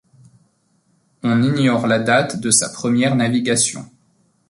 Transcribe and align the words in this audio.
On 1.21 1.43
ignore 1.43 1.85
la 1.85 1.99
date 1.99 2.37
de 2.39 2.49
sa 2.49 2.69
première 2.69 3.15
navigation. 3.15 3.85